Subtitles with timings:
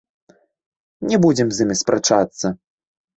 [1.11, 2.47] Не будзем з імі спрачацца.